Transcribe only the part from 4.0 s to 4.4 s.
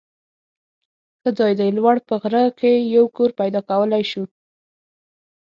شو.